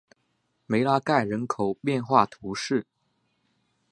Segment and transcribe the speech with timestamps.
[0.65, 2.87] 梅拉盖人口变化图示